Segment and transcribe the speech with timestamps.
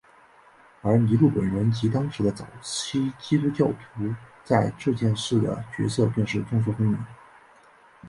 [0.81, 4.11] 而尼禄本人及当时的早期基督教徒
[4.43, 6.97] 在这件事的角色更是众说纷纭。